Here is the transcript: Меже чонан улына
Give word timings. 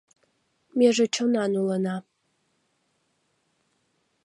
Меже 0.77 1.05
чонан 1.13 1.51
улына 1.61 1.95